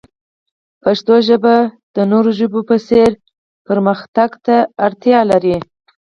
[0.83, 1.55] پښتو ژبه
[1.95, 3.11] د نورو ژبو په څیر
[3.67, 5.57] پرمختګ ته اړتیا لري.